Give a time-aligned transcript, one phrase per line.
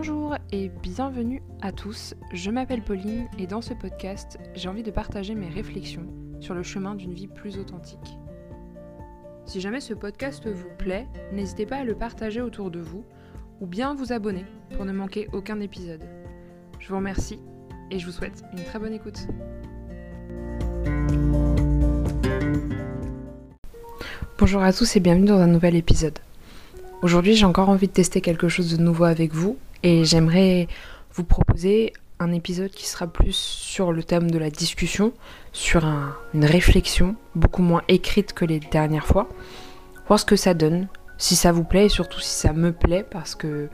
[0.00, 4.92] Bonjour et bienvenue à tous, je m'appelle Pauline et dans ce podcast, j'ai envie de
[4.92, 6.06] partager mes réflexions
[6.38, 8.16] sur le chemin d'une vie plus authentique.
[9.44, 13.04] Si jamais ce podcast vous plaît, n'hésitez pas à le partager autour de vous
[13.60, 14.44] ou bien vous abonner
[14.76, 16.04] pour ne manquer aucun épisode.
[16.78, 17.40] Je vous remercie
[17.90, 19.26] et je vous souhaite une très bonne écoute.
[24.38, 26.20] Bonjour à tous et bienvenue dans un nouvel épisode.
[27.02, 30.68] Aujourd'hui j'ai encore envie de tester quelque chose de nouveau avec vous et j'aimerais
[31.14, 35.12] vous proposer un épisode qui sera plus sur le thème de la discussion,
[35.52, 35.84] sur
[36.34, 39.28] une réflexion beaucoup moins écrite que les dernières fois,
[40.08, 43.04] voir ce que ça donne, si ça vous plaît et surtout si ça me plaît
[43.08, 43.68] parce que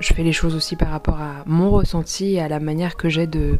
[0.00, 3.08] je fais les choses aussi par rapport à mon ressenti et à la manière que
[3.08, 3.58] j'ai de,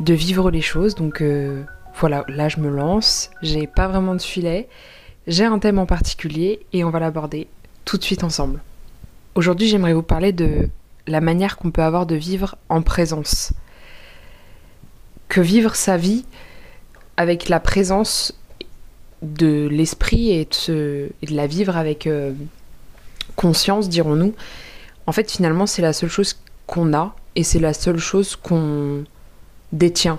[0.00, 0.94] vivre les choses.
[0.94, 1.64] Donc euh,
[1.94, 4.68] voilà, là je me lance, j'ai pas vraiment de filet,
[5.26, 7.48] j'ai un thème en particulier et on va l'aborder
[7.84, 8.60] tout de suite ensemble.
[9.36, 10.70] Aujourd'hui j'aimerais vous parler de
[11.06, 13.52] la manière qu'on peut avoir de vivre en présence.
[15.28, 16.24] Que vivre sa vie
[17.18, 18.32] avec la présence
[19.20, 22.32] de l'esprit et, de la vivre avec euh,
[23.36, 24.34] conscience, dirons-nous,
[25.06, 29.04] en fait finalement c'est la seule chose qu'on a et c'est la seule chose qu'on
[29.70, 30.18] détient.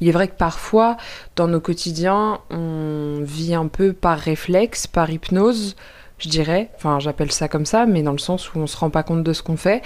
[0.00, 0.96] Il est vrai que parfois,
[1.36, 5.76] dans nos quotidiens, on vit un peu par réflexe, par hypnose,
[6.18, 6.70] je dirais.
[6.76, 9.22] Enfin, j'appelle ça comme ça, mais dans le sens où on se rend pas compte
[9.22, 9.82] de ce qu'on fait.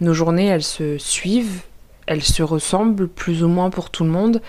[0.00, 1.62] Nos journées, elles se suivent,
[2.06, 4.42] elles se ressemblent plus ou moins pour tout le monde.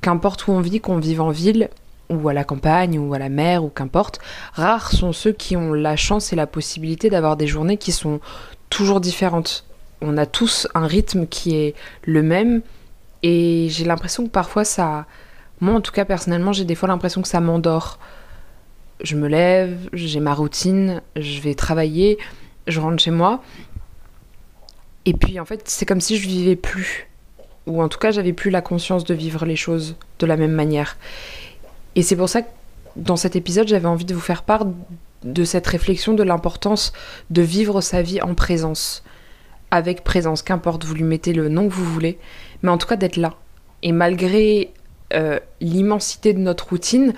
[0.00, 1.70] Qu'importe où on vit, qu'on vive en ville
[2.08, 4.18] ou à la campagne ou à la mer ou qu'importe,
[4.54, 8.20] rares sont ceux qui ont la chance et la possibilité d'avoir des journées qui sont
[8.70, 9.64] toujours différentes.
[10.00, 12.62] On a tous un rythme qui est le même
[13.22, 15.06] et j'ai l'impression que parfois ça...
[15.60, 17.98] Moi en tout cas personnellement j'ai des fois l'impression que ça m'endort
[19.00, 22.18] je me lève, j'ai ma routine, je vais travailler,
[22.66, 23.42] je rentre chez moi.
[25.04, 27.08] Et puis en fait, c'est comme si je vivais plus.
[27.66, 30.52] Ou en tout cas, j'avais plus la conscience de vivre les choses de la même
[30.52, 30.96] manière.
[31.94, 32.48] Et c'est pour ça que
[32.96, 34.66] dans cet épisode, j'avais envie de vous faire part
[35.24, 36.92] de cette réflexion de l'importance
[37.30, 39.04] de vivre sa vie en présence.
[39.70, 42.18] Avec présence, qu'importe, vous lui mettez le nom que vous voulez.
[42.62, 43.34] Mais en tout cas, d'être là.
[43.82, 44.72] Et malgré
[45.14, 47.12] euh, l'immensité de notre routine,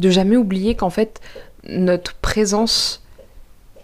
[0.00, 1.20] de jamais oublier qu'en fait,
[1.64, 3.02] notre présence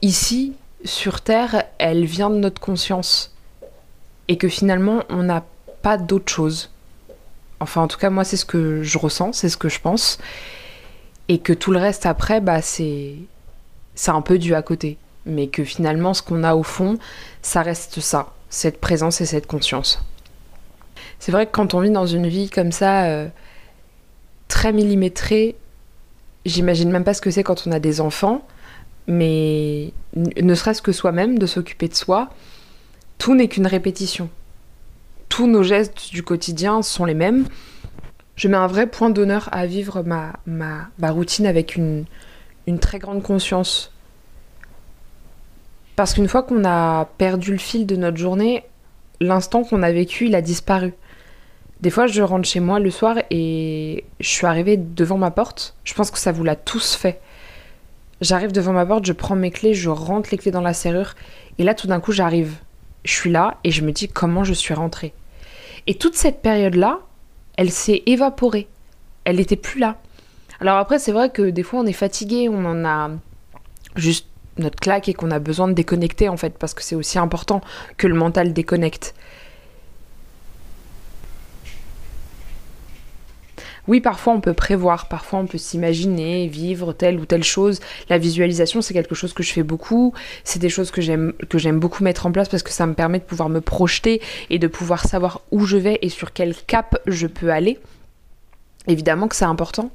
[0.03, 0.55] ici,
[0.85, 3.35] sur Terre, elle vient de notre conscience.
[4.29, 5.45] Et que finalement, on n'a
[5.83, 6.71] pas d'autre chose.
[7.61, 10.19] Enfin, en tout cas, moi, c'est ce que je ressens, c'est ce que je pense.
[11.29, 13.15] Et que tout le reste après, bah, c'est.
[13.95, 14.99] C'est un peu dû à côté.
[15.25, 16.99] Mais que finalement, ce qu'on a au fond,
[17.41, 20.03] ça reste ça, cette présence et cette conscience.
[21.19, 23.29] C'est vrai que quand on vit dans une vie comme ça, euh,
[24.49, 25.57] très millimétrée,
[26.47, 28.47] J'imagine même pas ce que c'est quand on a des enfants,
[29.09, 32.31] mais ne serait-ce que soi-même, de s'occuper de soi,
[33.19, 34.31] tout n'est qu'une répétition.
[35.29, 37.47] Tous nos gestes du quotidien sont les mêmes.
[38.37, 42.05] Je mets un vrai point d'honneur à vivre ma, ma, ma routine avec une,
[42.69, 43.93] une très grande conscience.
[45.97, 48.63] Parce qu'une fois qu'on a perdu le fil de notre journée,
[49.21, 50.95] l'instant qu'on a vécu, il a disparu.
[51.81, 55.75] Des fois, je rentre chez moi le soir et je suis arrivée devant ma porte.
[55.85, 57.21] Je pense que ça vous l'a tous fait.
[58.23, 61.15] J'arrive devant ma porte, je prends mes clés, je rentre les clés dans la serrure.
[61.59, 62.55] Et là, tout d'un coup, j'arrive.
[63.05, 65.13] Je suis là et je me dis comment je suis rentrée.
[65.87, 67.01] Et toute cette période-là,
[67.57, 68.69] elle s'est évaporée.
[69.25, 69.97] Elle n'était plus là.
[70.61, 73.11] Alors après, c'est vrai que des fois, on est fatigué, on en a
[73.97, 74.27] juste
[74.59, 77.61] notre claque et qu'on a besoin de déconnecter en fait, parce que c'est aussi important
[77.99, 79.15] que le mental déconnecte.
[83.89, 87.81] Oui, parfois on peut prévoir, parfois on peut s'imaginer, vivre telle ou telle chose.
[88.09, 90.13] La visualisation, c'est quelque chose que je fais beaucoup.
[90.45, 92.95] C'est des choses que j'aime que j'aime beaucoup mettre en place parce que ça me
[92.95, 94.21] permet de pouvoir me projeter
[94.51, 97.79] et de pouvoir savoir où je vais et sur quel cap je peux aller.
[98.89, 99.91] Évidemment que c'est important.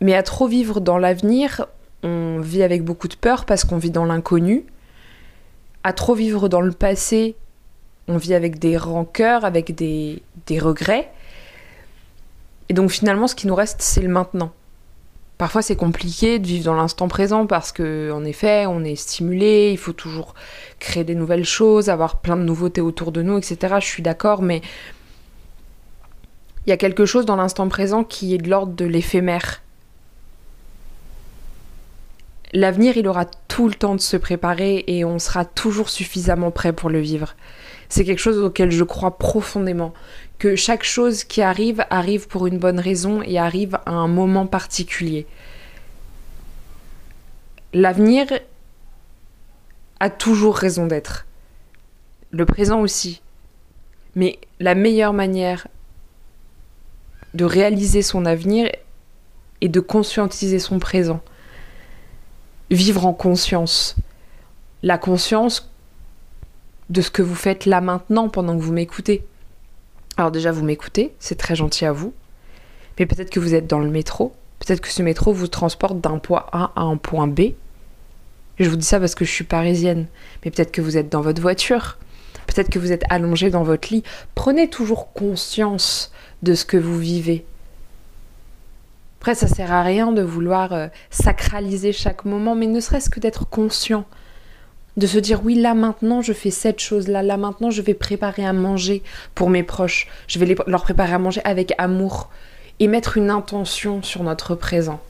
[0.00, 1.66] Mais à trop vivre dans l'avenir,
[2.02, 4.64] on vit avec beaucoup de peur parce qu'on vit dans l'inconnu.
[5.84, 7.36] À trop vivre dans le passé,
[8.08, 11.12] on vit avec des rancœurs, avec des, des regrets.
[12.68, 14.52] Et donc finalement, ce qui nous reste, c'est le maintenant.
[15.38, 19.70] Parfois, c'est compliqué de vivre dans l'instant présent parce que, en effet, on est stimulé,
[19.72, 20.34] il faut toujours
[20.78, 23.74] créer des nouvelles choses, avoir plein de nouveautés autour de nous, etc.
[23.80, 24.62] Je suis d'accord, mais
[26.64, 29.62] il y a quelque chose dans l'instant présent qui est de l'ordre de l'éphémère.
[32.52, 36.72] L'avenir, il aura tout le temps de se préparer et on sera toujours suffisamment prêt
[36.72, 37.34] pour le vivre.
[37.92, 39.92] C'est quelque chose auquel je crois profondément
[40.38, 44.46] que chaque chose qui arrive arrive pour une bonne raison et arrive à un moment
[44.46, 45.26] particulier.
[47.74, 48.28] L'avenir
[50.00, 51.26] a toujours raison d'être.
[52.30, 53.20] Le présent aussi.
[54.14, 55.68] Mais la meilleure manière
[57.34, 58.72] de réaliser son avenir
[59.60, 61.20] est de conscientiser son présent.
[62.70, 63.96] Vivre en conscience.
[64.82, 65.71] La conscience
[66.92, 69.24] de ce que vous faites là maintenant pendant que vous m'écoutez.
[70.18, 72.12] Alors déjà, vous m'écoutez, c'est très gentil à vous.
[72.98, 74.34] Mais peut-être que vous êtes dans le métro.
[74.58, 77.54] Peut-être que ce métro vous transporte d'un point A à un point B.
[78.58, 80.06] je vous dis ça parce que je suis parisienne.
[80.44, 81.96] Mais peut-être que vous êtes dans votre voiture.
[82.46, 84.02] Peut-être que vous êtes allongé dans votre lit.
[84.34, 86.12] Prenez toujours conscience
[86.42, 87.46] de ce que vous vivez.
[89.20, 93.20] Après, ça sert à rien de vouloir euh, sacraliser chaque moment, mais ne serait-ce que
[93.20, 94.04] d'être conscient
[94.96, 97.94] de se dire oui là maintenant je fais cette chose là là maintenant je vais
[97.94, 99.02] préparer à manger
[99.34, 100.08] pour mes proches.
[100.26, 102.30] Je vais leur préparer à manger avec amour
[102.78, 105.00] et mettre une intention sur notre présent.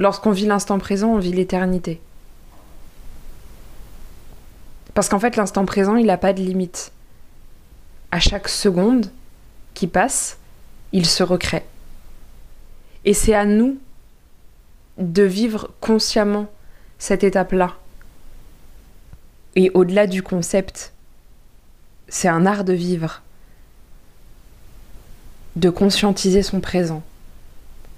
[0.00, 2.00] Lorsqu'on vit l'instant présent on vit l'éternité.
[4.94, 6.92] Parce qu'en fait l'instant présent il n'a pas de limite.
[8.10, 9.06] À chaque seconde
[9.74, 10.38] qui passe
[10.92, 11.64] il se recrée.
[13.04, 13.78] Et c'est à nous
[14.98, 16.48] de vivre consciemment
[16.98, 17.74] cette étape-là.
[19.56, 20.92] Et au-delà du concept,
[22.08, 23.22] c'est un art de vivre,
[25.56, 27.02] de conscientiser son présent.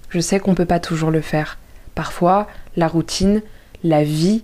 [0.09, 1.57] Je sais qu'on ne peut pas toujours le faire.
[1.95, 3.41] Parfois, la routine,
[3.83, 4.43] la vie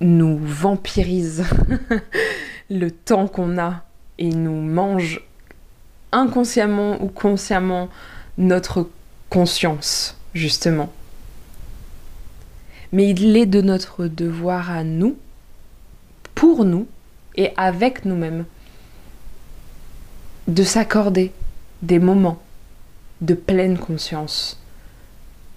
[0.00, 1.44] nous vampirise
[2.70, 3.84] le temps qu'on a
[4.18, 5.20] et nous mange
[6.12, 7.88] inconsciemment ou consciemment
[8.38, 8.88] notre
[9.28, 10.92] conscience, justement
[12.94, 15.16] mais il est de notre devoir à nous,
[16.36, 16.86] pour nous
[17.34, 18.44] et avec nous-mêmes,
[20.46, 21.32] de s'accorder
[21.82, 22.40] des moments
[23.20, 24.62] de pleine conscience.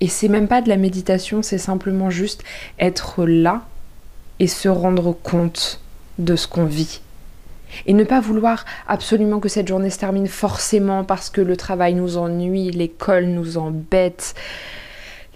[0.02, 2.44] Et c'est même pas de la méditation, c'est simplement juste
[2.80, 3.68] être là
[4.40, 5.80] et se rendre compte
[6.18, 7.02] de ce qu'on vit.
[7.86, 11.94] Et ne pas vouloir absolument que cette journée se termine forcément parce que le travail
[11.94, 14.34] nous ennuie, l'école nous embête,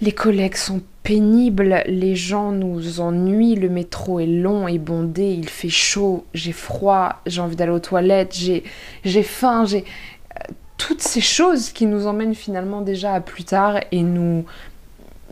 [0.01, 5.47] les collègues sont pénibles, les gens nous ennuient, le métro est long et bondé, il
[5.47, 11.21] fait chaud, j'ai froid, j'ai envie d'aller aux toilettes, j'ai, faim, j'ai euh, toutes ces
[11.21, 14.45] choses qui nous emmènent finalement déjà à plus tard et nous,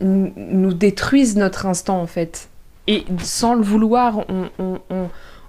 [0.00, 2.48] nous, détruisent notre instant en fait.
[2.86, 4.78] Et sans le vouloir, on,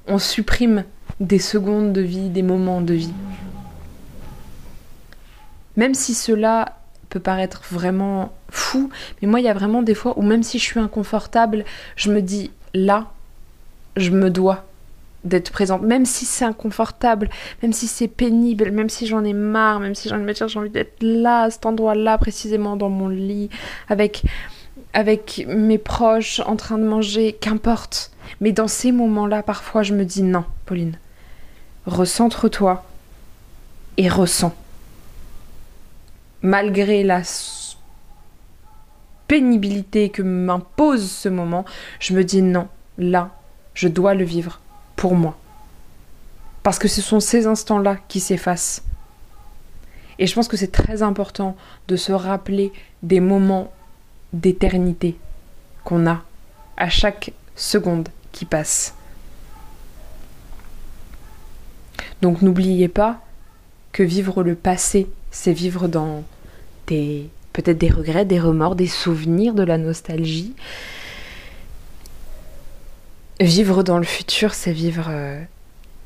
[0.08, 0.84] on supprime
[1.20, 3.14] des secondes de vie, des moments de vie.
[5.78, 6.81] Même si cela
[7.12, 8.90] peut paraître vraiment fou,
[9.22, 11.66] mais moi il y a vraiment des fois où même si je suis inconfortable,
[11.98, 13.12] je me dis là,
[13.98, 14.66] je me dois
[15.26, 17.30] d'être présente, même si c'est inconfortable,
[17.62, 20.60] même si c'est pénible, même si j'en ai marre, même si j'ai envie de j'ai
[20.60, 23.50] envie d'être là, à cet endroit-là, précisément dans mon lit,
[23.90, 24.24] avec,
[24.94, 28.12] avec mes proches, en train de manger, qu'importe.
[28.40, 30.98] Mais dans ces moments-là, parfois, je me dis non, Pauline,
[31.86, 32.84] recentre-toi
[33.98, 34.56] et ressens
[36.42, 37.22] malgré la
[39.28, 41.66] pénibilité que m'impose ce moment,
[42.00, 42.68] je me dis non,
[42.98, 43.32] là,
[43.74, 44.60] je dois le vivre
[44.96, 45.38] pour moi.
[46.64, 48.84] Parce que ce sont ces instants-là qui s'effacent.
[50.20, 51.56] Et je pense que c'est très important
[51.88, 52.72] de se rappeler
[53.02, 53.72] des moments
[54.34, 55.18] d'éternité
[55.84, 56.22] qu'on a
[56.78, 58.96] à chaque seconde qui passe.
[62.22, 63.20] Donc n'oubliez pas
[63.92, 66.24] que vivre le passé c'est vivre dans
[66.88, 70.54] des peut-être des regrets, des remords, des souvenirs, de la nostalgie.
[73.40, 75.42] Vivre dans le futur, c'est vivre euh,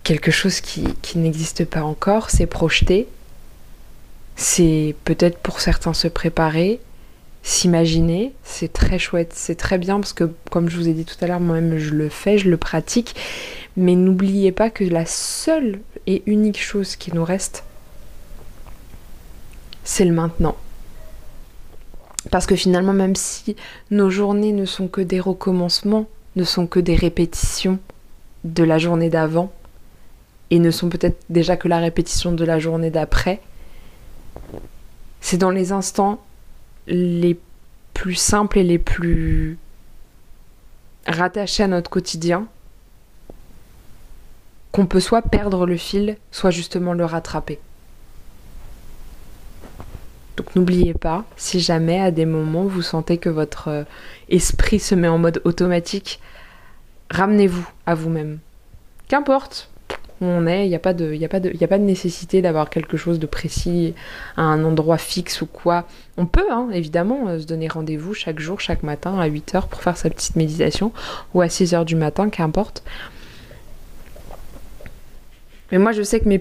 [0.04, 3.08] quelque chose qui, qui n'existe pas encore, c'est projeter,
[4.36, 6.80] c'est peut-être pour certains se préparer,
[7.44, 11.16] s'imaginer, c'est très chouette, c'est très bien parce que comme je vous ai dit tout
[11.22, 13.16] à l'heure, moi-même je le fais, je le pratique,
[13.76, 17.64] mais n'oubliez pas que la seule et unique chose qui nous reste,
[19.86, 20.58] c'est le maintenant.
[22.32, 23.56] Parce que finalement, même si
[23.92, 27.80] nos journées ne sont que des recommencements, ne sont que des répétitions
[28.44, 29.54] de la journée d'avant,
[30.52, 33.42] et ne sont peut-être déjà que la répétition de la journée d'après,
[35.22, 36.24] c'est dans les instants
[36.88, 37.40] les
[37.94, 39.58] plus simples et les plus
[41.08, 42.48] rattachés à notre quotidien
[44.72, 47.60] qu'on peut soit perdre le fil, soit justement le rattraper.
[50.38, 53.84] Donc n'oubliez pas, si jamais à des moments vous sentez que votre euh,
[54.30, 56.20] esprit se met en mode automatique,
[57.10, 58.40] ramenez-vous à vous-même.
[59.08, 59.70] Qu'importe,
[60.22, 60.66] où on est.
[60.66, 63.26] Il n'y a, pas de, y a, a pas de nécessité d'avoir quelque chose de
[63.26, 63.94] précis
[64.38, 65.86] un endroit fixe ou quoi.
[66.18, 69.82] On peut, hein, évidemment, euh, se donner rendez-vous chaque jour, chaque matin à 8h pour
[69.82, 70.92] faire sa petite méditation
[71.34, 72.84] ou à 6h du matin, qu'importe.
[75.72, 76.40] Mais moi, je sais que mes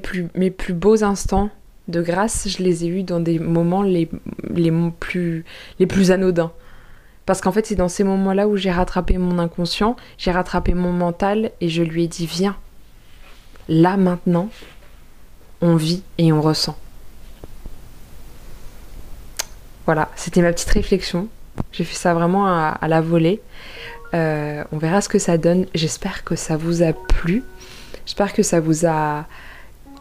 [0.51, 1.51] plus beaux instants
[1.89, 4.09] de grâce, je les ai eus dans des moments les,
[4.51, 5.45] les, plus,
[5.79, 6.53] les plus anodins.
[7.27, 10.93] Parce qu'en fait, c'est dans ces moments-là où j'ai rattrapé mon inconscient, j'ai rattrapé mon
[10.93, 12.57] mental et je lui ai dit Viens,
[13.69, 14.49] là maintenant,
[15.61, 16.77] on vit et on ressent.
[19.87, 21.29] Voilà, c'était ma petite réflexion.
[21.73, 23.41] J'ai fait ça vraiment à, la volée.
[24.15, 25.67] Euh, on verra ce que ça donne.
[25.75, 27.43] J'espère que ça vous a plu.
[28.07, 29.27] J'espère que ça vous a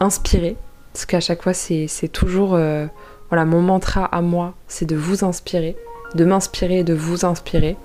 [0.00, 0.56] inspiré.
[0.94, 2.54] Parce qu'à chaque fois, c'est toujours.
[2.54, 2.86] Euh,
[3.28, 5.76] voilà, mon mantra à moi, c'est de vous inspirer.
[6.14, 7.76] De m'inspirer et de vous inspirer.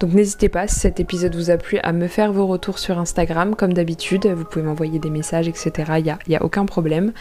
[0.00, 2.98] Donc n'hésitez pas, si cet épisode vous a plu, à me faire vos retours sur
[2.98, 4.26] Instagram, comme d'habitude.
[4.26, 5.72] Vous pouvez m'envoyer des messages, etc.
[5.98, 7.12] Il n'y a, aucun problème.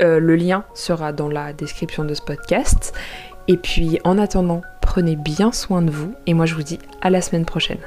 [0.00, 2.94] Euh, le lien sera dans la description de ce podcast.
[3.48, 6.14] Et puis en attendant, prenez bien soin de vous.
[6.26, 7.78] Et moi je vous dis à la semaine prochaine.